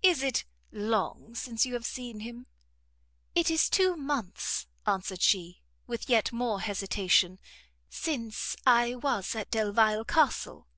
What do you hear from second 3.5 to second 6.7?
is two months," answered she, with yet more